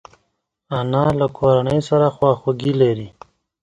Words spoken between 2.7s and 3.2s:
لري